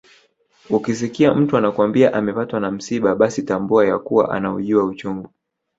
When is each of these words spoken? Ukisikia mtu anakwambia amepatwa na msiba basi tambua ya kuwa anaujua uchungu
Ukisikia 0.69 1.33
mtu 1.33 1.57
anakwambia 1.57 2.13
amepatwa 2.13 2.59
na 2.59 2.71
msiba 2.71 3.15
basi 3.15 3.43
tambua 3.43 3.85
ya 3.87 3.99
kuwa 3.99 4.31
anaujua 4.35 4.83
uchungu 4.85 5.29